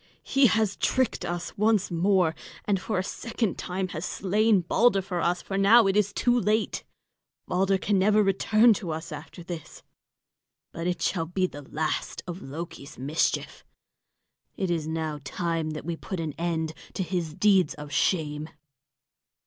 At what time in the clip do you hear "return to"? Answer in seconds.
8.23-8.89